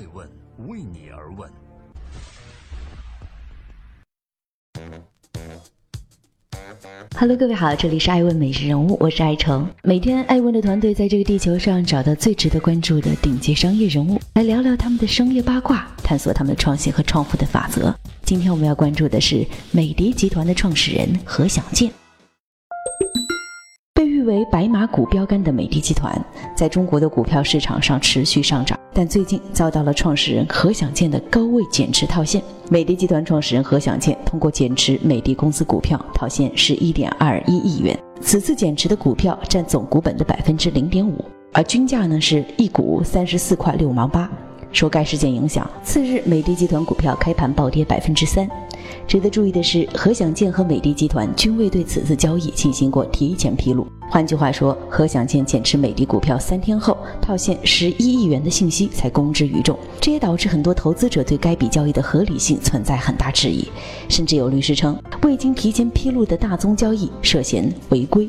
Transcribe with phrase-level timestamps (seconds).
[0.00, 0.26] 爱问
[0.66, 1.50] 为你而问。
[7.18, 9.68] Hello，各位好，这里是爱问每日人物，我是爱成。
[9.82, 17.94] 每天爱问的团队在这个地球上找到最值得关注的顶级商业人物，来聊聊他们的商业八卦，探索他们的创新和创富的法则。
[18.22, 21.92] 今天我们要关注的是美的集团的创始人何享健。
[24.20, 26.14] 誉为“白马股标杆”的美的集团，
[26.54, 32.42] 在中国的股票市场上持续上涨，但最近遭到了创始人何享健的高位减持套现。
[32.68, 44.30] 美的集团创始人何享健通过减持美的公司股票套现十一点二一亿元，此次减持的股票占总股本的百分之零点五，而均价呢是一股三十四块六毛八。
[44.72, 48.48] 受该事件影响，次日美的集团股票开盘暴跌百分之三。
[49.06, 53.86] 值得注意的是，何享健和美的集团均未对此次交易进行过提前披露。
[54.08, 63.68] 换句话说，何享健减持美的股票三天后套现十一亿元的信息才公之于众，这也导致很多投资者对该笔交易的合理性存在很大质疑，
[64.08, 68.28] 甚至有律师称，未经提前披露的大宗交易涉嫌违规。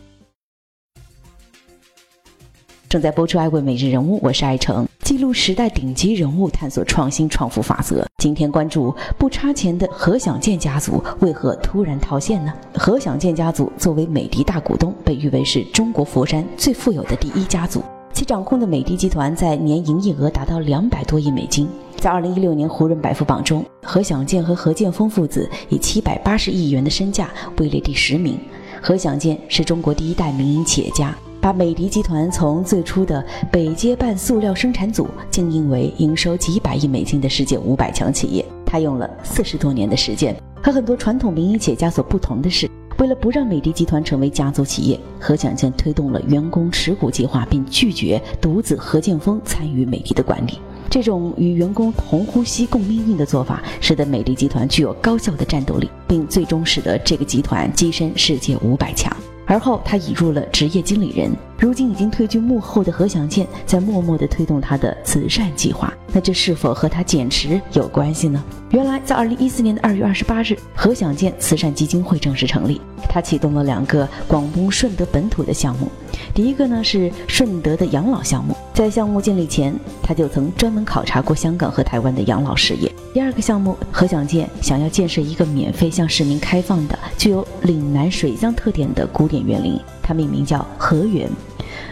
[2.91, 8.05] 正在播出《爱问每日人物》，我是爱成，记录时代顶级人物，探索创新创富法则。
[8.17, 12.51] 今天关注不差钱的何享健家族为何突然套现呢？
[12.73, 17.81] 何享健家族作为美的大股东，被誉为是中国佛山最富有的第一家族，
[18.11, 21.69] 其掌控的美的集团在年营业额达到两百多亿美金。
[21.95, 28.37] 在二零一六年胡润百富榜中，何享健和何建峰父子以七百八十亿元的身价位列第十名。
[28.81, 31.15] 何享健是中国第一代民营企业家。
[31.41, 40.35] 把美的集团从最初的北街办塑料生产组经营为营收几百亿美金的世界五百强企业，他用了四十多年的时间。
[40.61, 42.69] 和很多传统民营企业家所不同的是，
[42.99, 50.59] 为了不让美的集团成为家族企业，何享健推动了员工持股计划，并拒绝独子何建峰参与美的的管理。
[50.91, 59.11] 这种与员工同呼吸共命运的做法，使得美的集团具有高效的战斗力，并最终使得这个集团跻身世界五百强。
[59.51, 61.29] 而后，他已入了职业经理人。
[61.59, 65.93] 如今已经退居幕后的何享健，在默默地推动他的慈善计划。
[66.13, 68.41] 那这是否和他减持有关系呢？
[68.69, 72.79] 原来，在二零一四年的二月二十八日，何享健慈善基金会正式成立。
[73.09, 75.91] 他启动了两个广东顺德本土的项目。
[76.33, 79.71] 第一个呢是顺德的养老项目，在项目建立前，
[80.01, 82.91] 他就曾专门考察过香港和台湾的养老事业。
[83.13, 91.29] 第二个项目，何享健想要建设一个免费向市民开放的、具有岭南水乡特点的古典园林，它命名叫河园。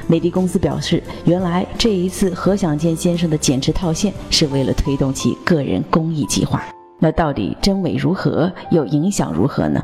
[0.08, 6.60] 美的公司表示，原来这一次何享健先生的减持套现是为了推动其个人公益计划。
[6.98, 9.80] 那到底真伪如何，又影响如何呢？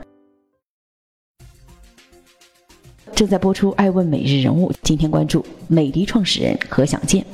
[3.16, 7.26] 正在播出《爱问每日人物》，今天关注美的创始人何享健。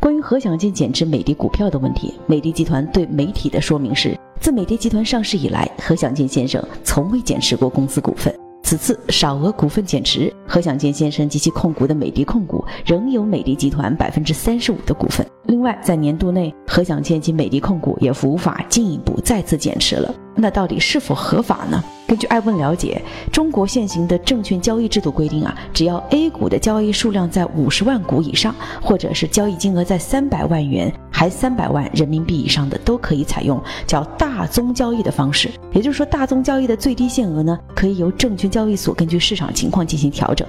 [0.00, 8.34] 关于何享健减持美的股票的问题，美的集团对媒体的说明是：自美的集团上市以来，何享健先生从未减持过公司股份。
[8.62, 15.26] 此次少额股份减持，何享健先生及其控股的美的控股仍有美的集团百分之三十五的股份。
[15.44, 20.14] 另外，在年度内，何享健及美的控股也无法进一步再次减持了。
[20.34, 21.84] 那到底是否合法呢？
[22.10, 23.00] 根据艾问了解，
[23.30, 35.48] 中国现行的证券交易制度规定啊，只要 A 股的交易数量在五十万股以上，或者是交易金额在三百万元还三百万人民币以上的，都可以采用叫大宗交易的方式。
[35.72, 40.44] 也就是说，大宗交易的最低限额呢，可以由证券交易所根据市场情况进行调整。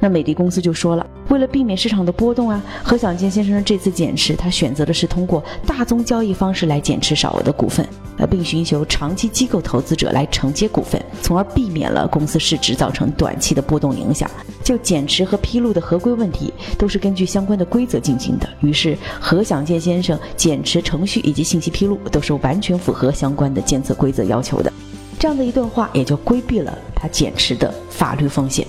[0.00, 11.02] 那美的公司就说了，为了避免市场的波动啊，何享健先生这次减持，他选择的是通过大宗交易方式来减持少额的股份，呃，并寻求长期机构投资者来承接股份。
[11.22, 14.30] 从而避免了公司市值造成短期的波动影响。
[14.64, 18.46] 就减持和披露的合规问题，都是根据相关的规则进行的。
[18.60, 24.70] 于是，何享健先生减持程序以及信息披露都是完全符合相关的监测规则要求的。
[25.18, 28.66] 这样的一段话也就规避了他减持的法律风险。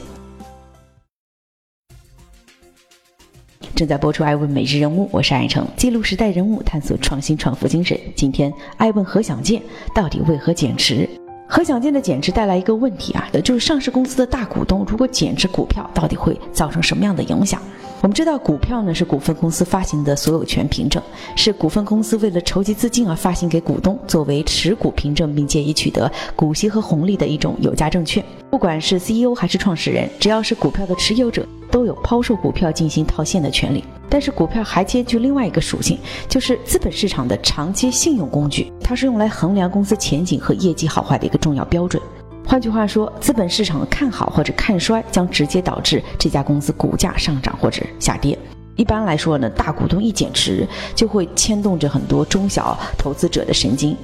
[3.80, 7.98] 正在播出《爱问每日人物》，我是爱成，记录时代人物，探索创新创富精神。
[8.14, 9.62] 今天，爱问何享健
[9.96, 11.10] 到底为何减持？
[11.48, 17.62] 何享健的减持带来一个问题啊，就是上市公司的大股东如果减持股票，到底会造成什么样的影响？
[18.02, 21.04] 我们知道，股票呢是股份公司发行的所有权凭证，
[21.36, 28.24] 是股份公司为了筹集资金而发行给股东作为持股凭证，并借以取得股息和红利的一种有价证券。
[28.50, 33.84] 不管是 CEO 还是创始人，只要是股票的持有者，都有抛售股票进行套现的权利。
[34.10, 36.00] 但是股票还兼具另外一个属性，
[36.30, 42.02] 就是资本市场的长期信用工具，它是用来衡量公司前景和业绩好坏的一个重要标准。
[42.50, 48.36] 换句话说，资本市场的看好或者看衰，将直接导致这家公司股价上涨或者下跌。
[48.76, 53.96] 一般来说呢，大股东一减持，就会牵动着很多中小投资者的神经。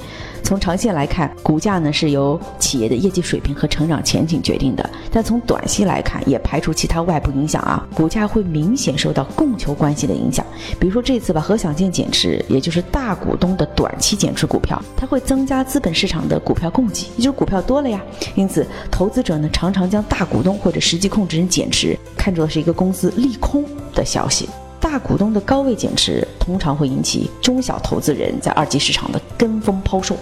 [0.45, 4.87] 从长线来看，股价呢是由企业的业绩水平和成长前景决定的。
[5.11, 10.45] 但从短期来看，也排除其他外部影响啊，股价会明显受到供求关系的影响。
[10.79, 17.99] 比如说这次把何享健减持，也就是大股东的短期减持股票，它会增加资本市场的股票供给，也就是股票多了呀。
[18.35, 23.65] 因此，投资者呢常常将大股东或者实际控制人减持看作是一个公司利空
[23.95, 24.47] 的消息。
[24.79, 30.15] 大股东的高位减持通常会引起中小投资人在二级市场的跟风抛售。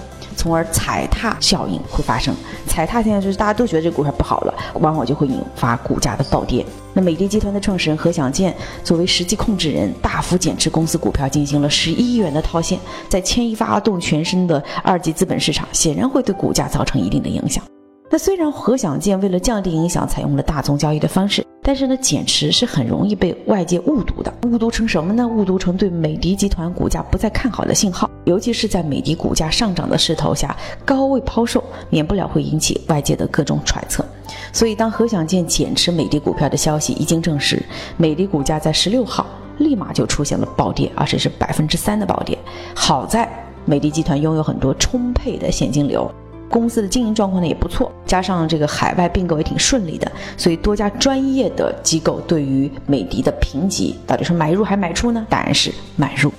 [0.44, 2.36] 从而踩踏效应会发生，
[2.68, 6.66] 踩踏现在就是大家都觉得这股票不好了，往往就会引发股价的暴跌。
[6.94, 8.54] 那美的集团的创始人何享健
[8.84, 17.64] 作为实际控制人，大幅减持公司股票，进行了十一亿元的套现，在牵一发动全身的二级资本市场，显然会对股价造成一定的影响。
[18.12, 21.42] 那虽然何享健为了降低影响，采用了大宗交易的方式。
[21.66, 25.26] 但是呢，减持是很容易被外界误读的，误读成什么呢？
[25.26, 34.06] 误读成对美的集团股价不再看好的信号，尤其是在美的股价上涨的势头下，高位抛售，免不了会引起外界的各种揣测。
[34.52, 37.64] 所以，当何享健减持美的股票的消息一经证实，
[37.96, 39.26] 美的股价在十六号
[39.60, 42.38] 立马就出现了暴跌，而且是百分之三的暴跌。
[42.76, 43.28] 好在
[43.64, 46.12] 美的集团拥有很多充沛的现金流。
[46.54, 55.26] 公司的经营状况呢也不错，加上这个海外并购也挺顺利的，所以多家专业的机构对于美的的评级到底是买入还是买出呢？
[55.28, 56.32] 答案是买入。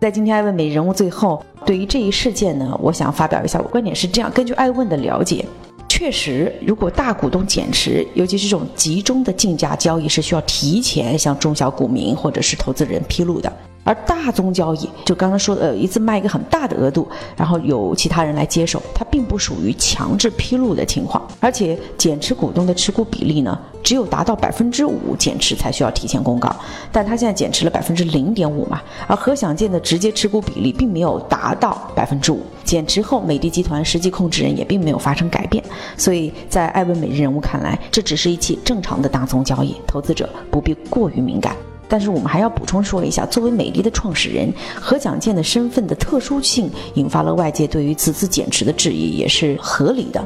[0.00, 5.44] 在今天爱问美人物最后，对于这一事件呢，我想发表一下我观点是这样：根据爱问的了解，
[5.86, 13.52] 确实，如果大股东减持，尤其是这种集中的竞价交易，是需要提前向中小股民或者是投资人披露的。
[13.86, 21.24] 而大宗交易，就刚刚说的，呃，一次卖一个很大的额度，然后有其他人来接手，它并不属于强制披露的情况。
[21.38, 26.54] 而且减持股东的持股比例呢，只有达到百分之五减持才需要提前公告，
[26.90, 35.62] 但他现在减持了百分之零点五嘛，而何享健的直接持股比例并没有达到百分之五，减持后美的集团实际控制人也并没有发生改变，
[35.96, 41.54] 所以在艾文每日人物看来，这只是一起正常的大宗交易，投资者不必过于敏感。
[41.88, 50.24] 但是我们还要补充说一下，作为美的的创始人何蒋健的身份的特殊性，引发了外界对于此次减持的质疑，也是合理的。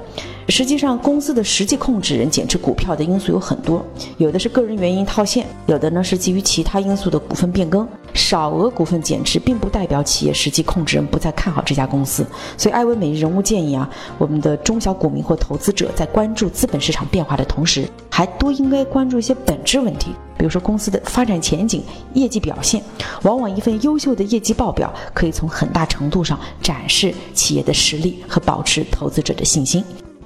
[0.48, 3.84] 实际上，公司的实际控制人减持股票的因素有很多，
[4.18, 7.86] 有的是个人原因套现，有的呢是基于其他因素的股份变更。
[8.12, 12.26] 少额股份减持，并不代表企业实际控制人不再看好这家公司。
[12.58, 17.88] 所以，艾薇每日人物建议啊，我们的中小股民或投资者在关注资本市场变化的同时，
[18.20, 21.82] 还多应该关注一些本质问题，比如说公司的发展前景、
[22.12, 22.84] 业绩表现。
[23.22, 29.82] 往往一份优秀的业绩报表，可以从很大程度上展示企业的实力和保持投资者的信心。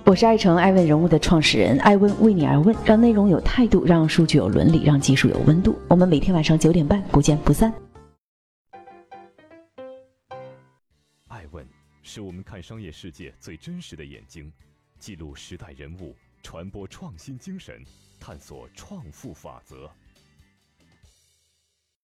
[0.06, 5.78] 我是爱成爱问人物的创始人，爱问为你而问，让内容有态度，让数据有伦理，让技术有温度。
[5.86, 7.72] 我们每天晚上九点半不见不散。
[11.28, 11.64] 爱问
[12.02, 14.52] 是我们看商业世界最真实的眼睛，
[14.98, 16.12] 记录时代人物，
[16.44, 17.82] 传播创新精神，
[18.20, 19.90] 探索创富法则。